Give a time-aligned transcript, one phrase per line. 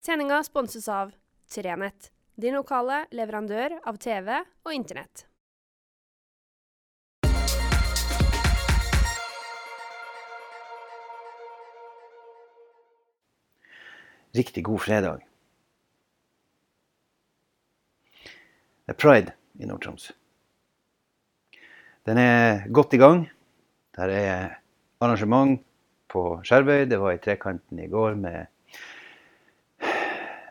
[0.00, 1.10] Sendinga sponses av
[1.54, 4.30] Trenett, din lokale leverandør av TV
[4.64, 5.26] og Internett.
[14.32, 15.26] Riktig god fredag.
[18.86, 20.06] Det er pride i Nord-Troms.
[22.08, 23.26] Den er godt i gang.
[24.00, 24.56] Der er
[25.04, 25.60] arrangement
[26.08, 26.86] på Skjervøy.
[26.88, 28.48] Det var i Trekanten i går med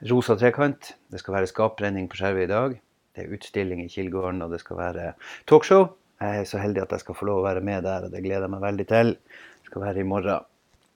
[0.07, 0.93] rosa trekant.
[1.11, 2.75] Det skal være skaprenning på Skjervøy i dag.
[3.15, 5.13] Det er utstilling i Kilgården, og det skal være
[5.49, 5.89] talkshow.
[6.19, 8.23] Jeg er så heldig at jeg skal få lov å være med der, og det
[8.23, 9.13] gleder jeg meg veldig til.
[9.15, 10.47] Det skal være i morgen,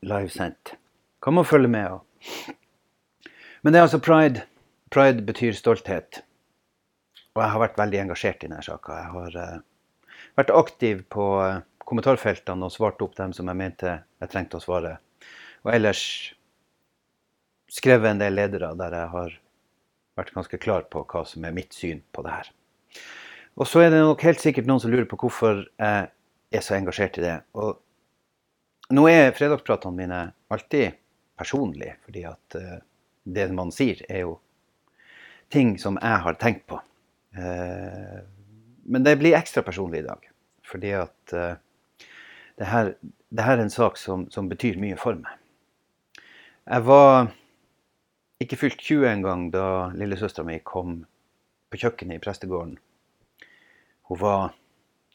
[0.04, 0.76] livesendt.
[1.24, 2.02] Kan man følge med òg.
[3.64, 4.44] Men det er altså pride.
[4.92, 6.24] Pride betyr stolthet.
[7.34, 8.98] Og jeg har vært veldig engasjert i denne saka.
[9.00, 13.96] Jeg har uh, vært aktiv på uh, kommentarfeltene og svart opp dem som jeg mente
[13.96, 14.98] jeg trengte å svare.
[15.64, 16.04] Og ellers
[17.74, 19.38] skrevet en del ledere der jeg har
[20.20, 22.52] vært ganske klar på hva som er mitt syn på det her.
[23.58, 26.10] Og så er det nok helt sikkert noen som lurer på hvorfor jeg
[26.54, 27.36] er så engasjert i det.
[27.58, 27.80] Og
[28.94, 31.00] nå er fredagspratene mine alltid
[31.38, 32.78] personlige, fordi at uh,
[33.24, 34.38] det man sier, er jo
[35.54, 36.80] ting som jeg har tenkt på.
[37.38, 38.20] Eh,
[38.84, 40.26] men det blir ekstra personlig i dag.
[40.68, 41.56] Fordi at eh,
[42.58, 42.94] det, her,
[43.30, 45.40] det her er en sak som, som betyr mye for meg.
[46.64, 47.30] Jeg var
[48.44, 49.66] ikke fylt 20 engang da
[49.98, 51.02] lillesøstera mi kom
[51.72, 52.78] på kjøkkenet i prestegården.
[54.10, 54.54] Hun var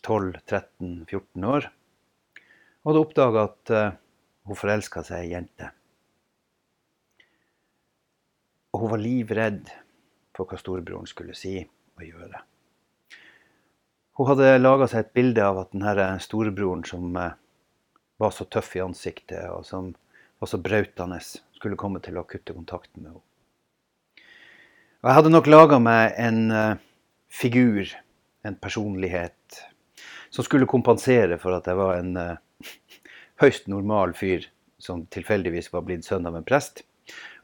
[0.06, 3.96] 12-13-14 år og hadde oppdaga at uh,
[4.48, 5.68] hun forelska seg i ei jente.
[8.72, 9.72] Og hun var livredd
[10.36, 12.40] for hva storebroren skulle si og gjøre.
[14.18, 17.36] Hun hadde laga seg et bilde av at denne storebroren som eh,
[18.18, 19.92] var så tøff i ansiktet og som
[20.38, 21.18] var så brautende,
[21.58, 23.24] skulle komme til å kutte kontakten med henne.
[24.98, 26.78] Og jeg hadde nok laga meg en uh,
[27.30, 27.86] figur,
[28.46, 29.60] en personlighet,
[30.34, 32.64] som skulle kompensere for at jeg var en uh,
[33.42, 34.48] høyst normal fyr
[34.82, 36.82] som tilfeldigvis var blitt sønn av en prest.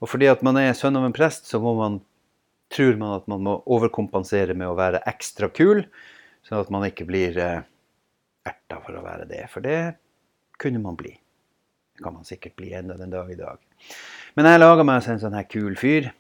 [0.03, 2.01] Og fordi at man er sønn av en prest, så man,
[2.75, 5.85] tror man at man må overkompensere med å være ekstra kul,
[6.47, 7.63] sånn at man ikke blir eh,
[8.45, 9.45] erta for å være det.
[9.53, 9.97] For det
[10.61, 11.15] kunne man bli.
[11.95, 13.59] Det kan man sikkert bli enda den dag i dag.
[14.35, 16.11] Men jeg laga meg en sånn her kul fyr.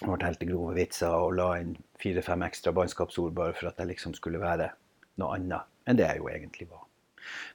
[0.00, 4.40] Fortalte grove vitser og la inn fire-fem ekstra bannskapsord bare for at jeg liksom skulle
[4.40, 4.70] være
[5.20, 6.84] noe annet enn det jeg jo egentlig var.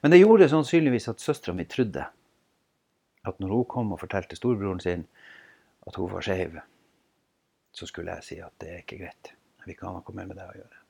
[0.03, 2.05] Men det gjorde sannsynligvis at søstera mi trodde
[3.23, 5.07] at når hun kom og fortalte storebroren sin
[5.87, 6.59] at hun var skeiv,
[7.73, 9.31] så skulle jeg si at det er ikke greit.
[9.31, 10.81] Jeg vil ikke ha noe mer med det å gjøre.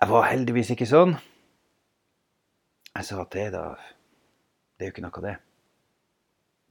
[0.00, 1.16] Jeg var heldigvis ikke sånn.
[2.94, 3.74] Jeg sa at det, da
[4.78, 5.34] Det er jo ikke noe, det.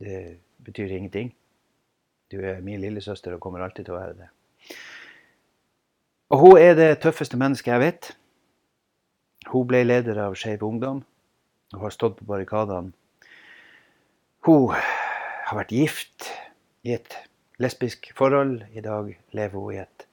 [0.03, 0.18] Det
[0.66, 1.31] betyr ingenting.
[2.31, 4.31] Du er min lillesøster og kommer alltid til å være det.
[6.34, 8.12] Og hun er det tøffeste mennesket jeg vet.
[9.53, 11.03] Hun ble leder av Skeiv Ungdom
[11.74, 12.94] Hun har stått på barrikadene
[14.44, 16.25] hun har vært gift
[16.84, 17.14] i et
[17.64, 18.66] lesbisk forhold.
[18.75, 20.03] I dag lever hun i et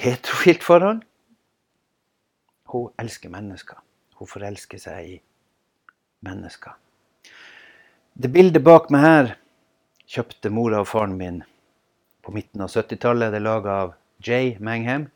[0.00, 1.02] heterofilt forhold.
[2.72, 3.82] Hun elsker mennesker.
[4.16, 5.18] Hun forelsker seg i
[6.24, 6.72] mennesker.
[8.16, 9.28] Det bildet bak meg her
[10.06, 11.40] kjøpte mora og faren min
[12.22, 13.32] på midten av 70-tallet.
[13.32, 15.08] Det er laga av Jay Mangham.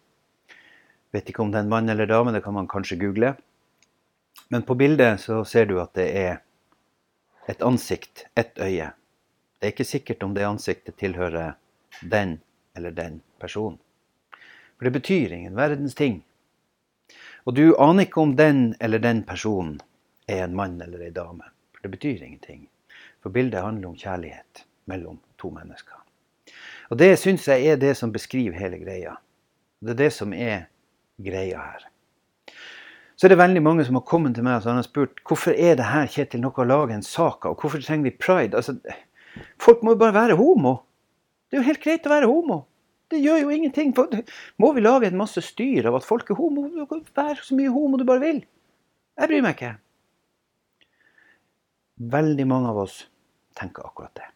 [1.14, 3.36] Vet ikke om det er en mann eller dame, det kan man kanskje google.
[4.50, 6.40] Men på bildet så ser du at det er
[7.46, 8.88] et ansikt, ett øye.
[8.90, 11.54] Det er ikke sikkert om det ansiktet tilhører
[12.02, 12.40] den
[12.74, 13.78] eller den personen.
[14.74, 16.24] For det betyr ingen verdens ting.
[17.46, 19.78] Og du aner ikke om den eller den personen
[20.26, 21.46] er en mann eller ei dame.
[21.78, 22.66] For det betyr ingenting.
[23.28, 26.00] For bildet handler om kjærlighet mellom to mennesker.
[26.88, 29.18] Og det syns jeg er det som beskriver hele greia.
[29.84, 30.70] Det er det som er
[31.20, 31.88] greia her
[33.18, 35.74] så er det veldig mange som har kommet til meg og har spurt hvorfor er
[35.78, 38.54] det her Kjetil, noe å lage en sak av, hvorfor trenger vi pride?
[38.54, 38.76] Altså,
[39.58, 40.76] folk må jo bare være homo.
[41.50, 42.60] Det er jo helt greit å være homo.
[43.10, 43.90] Det gjør jo ingenting.
[44.62, 46.68] Må vi lage en masse styr av at folk er homo?
[47.16, 48.40] Vær så mye homo du bare vil.
[49.18, 49.74] Jeg bryr meg ikke.
[52.14, 53.00] Veldig mange av oss
[53.58, 54.28] tenker akkurat det.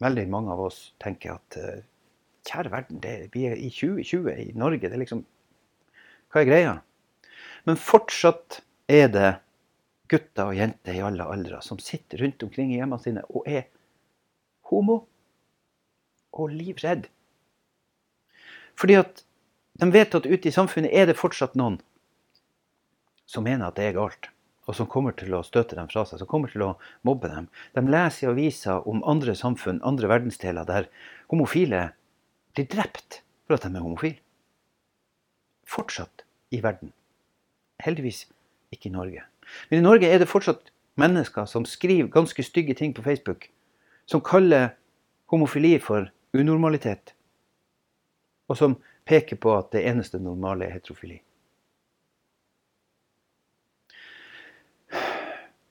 [0.00, 1.82] Veldig mange av oss tenker at uh,
[2.48, 4.88] kjære verden, det, vi er i 2020 i Norge.
[4.88, 5.26] Det er liksom
[6.30, 6.74] Hva er greia?
[7.66, 8.60] Men fortsatt
[8.90, 9.30] er det
[10.10, 13.68] gutter og jenter i alle aldre som sitter rundt omkring i hjemmene sine og er
[14.70, 15.02] homo
[16.32, 17.08] og livredd.
[18.78, 19.24] Fordi at
[19.80, 21.78] de vet at ute i samfunnet er det fortsatt noen
[23.30, 24.30] som mener at det er galt.
[24.70, 26.74] Og som kommer til å støte dem fra seg, som kommer til å
[27.06, 27.48] mobbe dem.
[27.74, 30.86] De leser i aviser om andre samfunn, andre verdensdeler, der
[31.32, 31.88] homofile
[32.54, 34.20] blir drept for at de er homofile.
[35.66, 36.22] Fortsatt
[36.54, 36.92] i verden.
[37.82, 38.28] Heldigvis
[38.70, 39.24] ikke i Norge.
[39.70, 40.70] Men i Norge er det fortsatt
[41.00, 43.48] mennesker som skriver ganske stygge ting på Facebook,
[44.06, 44.76] som kaller
[45.34, 47.16] homofili for unormalitet,
[48.46, 51.18] og som peker på at det eneste normale er heterofili.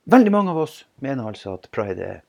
[0.10, 2.22] Veldig mange av oss mener altså at pride er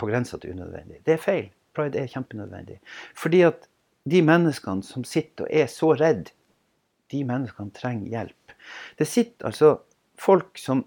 [0.00, 1.02] på grensa til unødvendig.
[1.06, 1.44] Det er feil.
[1.76, 2.78] Pride er kjempenødvendig.
[3.14, 3.68] Fordi at
[4.10, 6.32] de menneskene som sitter og er så redd,
[7.12, 8.54] de menneskene trenger hjelp.
[8.98, 9.70] Det sitter altså
[10.18, 10.82] folk som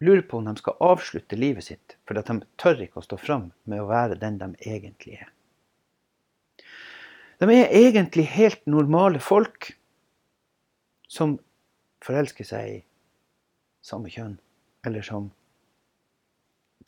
[0.00, 3.50] lurer på om de skal avslutte livet sitt fordi de tør ikke å stå fram
[3.68, 5.28] med å være den de egentlig er.
[7.40, 9.74] De er egentlig helt normale folk
[11.08, 11.36] som
[12.04, 12.78] forelsker seg i
[13.84, 14.38] samme kjønn
[14.86, 15.30] eller som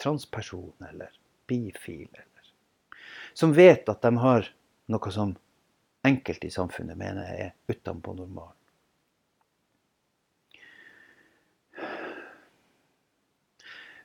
[0.02, 1.10] transperson eller
[1.46, 2.08] bifil.
[2.12, 2.54] Eller,
[3.34, 4.48] som vet at de har
[4.92, 5.36] noe som
[6.02, 8.58] enkelte i samfunnet mener er utenpå normalen.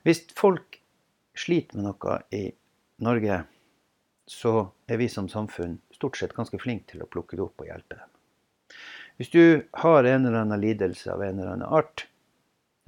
[0.06, 0.78] Hvis folk
[1.36, 2.44] sliter med noe i
[3.04, 3.42] Norge,
[4.28, 4.52] så
[4.86, 7.98] er vi som samfunn stort sett ganske flinke til å plukke det opp og hjelpe
[7.98, 8.14] dem.
[9.18, 9.42] Hvis du
[9.82, 12.06] har en eller annen lidelse av en eller annen art,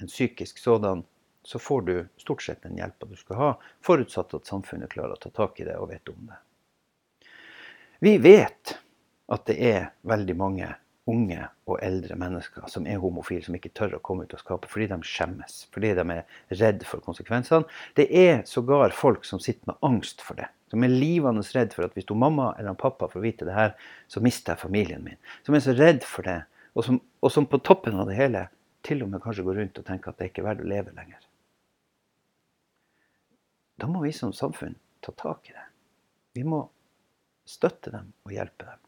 [0.02, 1.04] en psykisk sådan,
[1.42, 3.50] så får du stort sett den hjelpa du skal ha,
[3.84, 6.38] forutsatt at samfunnet klarer å ta tak i det og vet om det.
[8.00, 8.76] Vi vet
[9.30, 10.68] at det er veldig mange
[11.10, 14.70] unge og eldre mennesker som er homofile, som ikke tør å komme ut av skapet
[14.70, 17.66] fordi de skjemmes, fordi de er redd for konsekvensene.
[17.98, 20.50] Det er sågar folk som sitter med angst for det.
[20.70, 23.74] Som er livende redd for at hvis du mamma eller pappa får vite det her,
[24.08, 25.18] så mister jeg familien min.
[25.46, 26.42] Som er så redd for det,
[26.78, 28.46] og som, og som på toppen av det hele
[28.86, 30.70] til og med kanskje gå rundt og tenke at det er ikke er verdt å
[30.70, 31.24] leve lenger.
[33.80, 35.66] Da må vi som samfunn ta tak i det.
[36.36, 36.60] Vi må
[37.48, 38.86] støtte dem og hjelpe dem.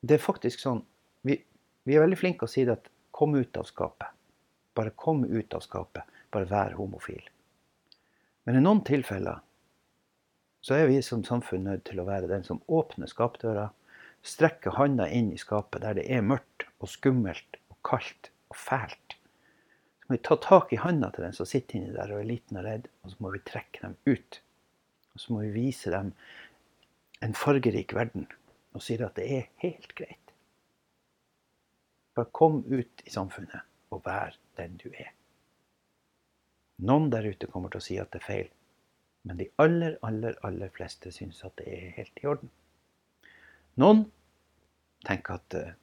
[0.00, 0.84] Det er faktisk sånn
[1.26, 1.34] Vi,
[1.82, 4.06] vi er veldig flinke å si det at kom ut av skapet.
[4.78, 6.06] Bare kom ut av skapet.
[6.30, 7.24] Bare vær homofil.
[8.46, 9.40] Men i noen tilfeller
[10.62, 13.66] så er vi som samfunn nødt til å være den som åpner skapdøra,
[14.22, 19.16] strekker handa inn i skapet der det er mørkt og skummelt og kaldt og fælt.
[19.98, 22.30] Så må vi ta tak i handa til den som sitter inni der og er
[22.30, 24.40] liten og redd, og så må vi trekke dem ut.
[25.14, 26.14] Og så må vi vise dem
[27.22, 28.28] en fargerik verden
[28.76, 30.34] og si at det er helt greit.
[32.14, 35.10] Bare kom ut i samfunnet og vær den du er.
[36.78, 38.50] Noen der ute kommer til å si at det er feil,
[39.26, 42.52] men de aller, aller, aller fleste syns at det er helt i orden.
[43.82, 44.04] Noen
[45.06, 45.74] tenker at uh,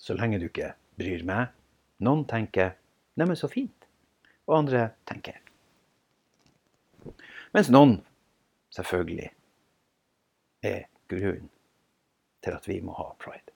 [0.00, 1.52] så lenge du ikke bryr meg.
[2.00, 2.76] Noen tenker
[3.16, 3.86] 'neimen, så fint'.
[4.48, 5.36] Og andre tenker
[7.54, 7.96] Mens noen
[8.70, 9.30] selvfølgelig
[10.62, 11.48] er grunnen
[12.44, 13.52] til at vi må ha pride.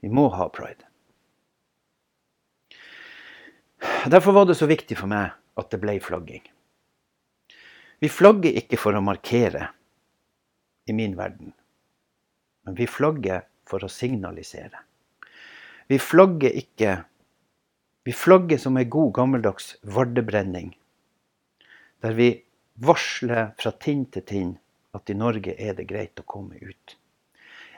[0.00, 0.86] Vi må ha pride.
[4.06, 6.44] Derfor var det så viktig for meg at det ble flagging.
[8.00, 9.66] Vi flagger ikke for å markere
[10.88, 11.52] i min verden.
[12.64, 14.82] Men vi flagger for å signalisere.
[15.90, 17.04] Vi flagger ikke
[18.08, 20.70] Vi flagger som ei god, gammeldags vardebrenning.
[22.00, 22.30] Der vi
[22.80, 24.54] varsler fra tinn til tinn
[24.96, 26.96] at i Norge er det greit å komme ut.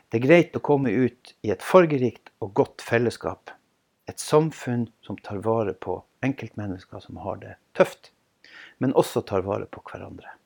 [0.09, 3.51] Det er greit å komme ut i et fargerikt og godt fellesskap.
[4.07, 8.13] Et samfunn som tar vare på enkeltmennesker som har det tøft,
[8.79, 10.37] men også tar vare på hverandre.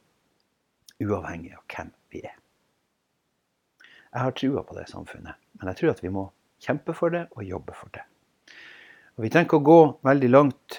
[1.05, 2.37] Uavhengig av hvem vi er.
[4.17, 6.23] Jeg har trua på det samfunnet, men jeg tror at vi må
[6.65, 8.05] kjempe for det og jobbe for det.
[9.17, 10.79] Og Vi trenger ikke å gå veldig langt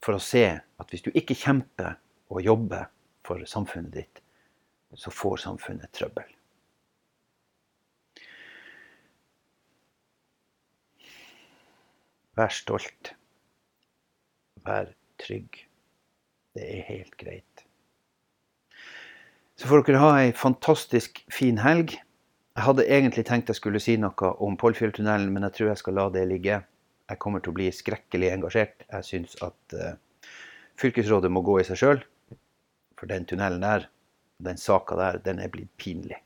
[0.00, 1.98] for å se at hvis du ikke kjemper
[2.32, 2.88] og jobber
[3.28, 4.22] for samfunnet ditt,
[4.96, 6.32] så får samfunnet trøbbel.
[12.40, 13.12] Vær stolt.
[14.64, 15.60] Vær trygg.
[16.56, 17.49] Det er helt greit.
[19.60, 21.92] Så får dere ha ei fantastisk fin helg.
[22.56, 25.98] Jeg hadde egentlig tenkt jeg skulle si noe om Pollfjelltunnelen, men jeg tror jeg skal
[25.98, 26.62] la det ligge.
[27.12, 28.86] Jeg kommer til å bli skrekkelig engasjert.
[28.88, 30.24] Jeg syns at uh,
[30.80, 32.02] fylkesrådet må gå i seg sjøl.
[32.96, 33.84] For den tunnelen der,
[34.40, 36.22] den saka der, den er blitt pinlig.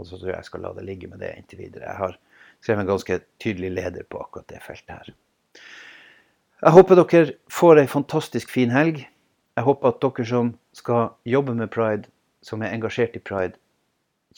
[0.00, 1.84] Og så tror jeg jeg skal la det ligge med det inntil videre.
[1.84, 2.18] Jeg har
[2.64, 5.16] skrevet en ganske tydelig leder på akkurat det feltet her.
[6.64, 9.04] Jeg håper dere får ei fantastisk fin helg.
[9.58, 12.08] Jeg håper at dere som skal jobbe med pride,
[12.44, 13.58] som er engasjert i pride,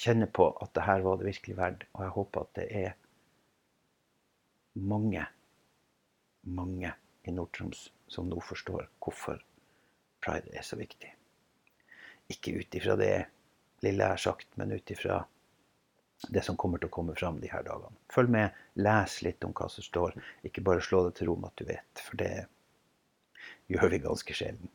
[0.01, 1.87] kjenner på at det her var det virkelig verdt.
[1.97, 2.93] Og jeg håper at det er
[4.81, 5.27] mange,
[6.47, 6.93] mange
[7.27, 9.43] i Nord-Troms som nå forstår hvorfor
[10.25, 11.13] pride er så viktig.
[12.31, 13.13] Ikke ut ifra det
[13.85, 15.23] lille jeg har sagt, men ut ifra
[16.29, 17.97] det som kommer til å komme fram de her dagene.
[18.13, 20.19] Følg med, les litt om hva som står.
[20.47, 22.35] Ikke bare slå det til ro med at du vet, for det
[23.73, 24.73] gjør vi ganske sjelden.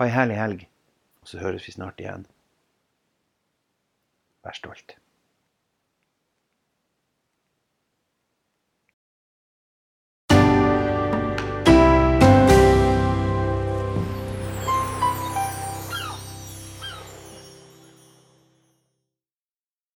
[0.00, 0.62] Ha ei herlig helg,
[1.20, 2.22] og så høres vi snart igjen.
[4.40, 4.94] Vær stolt.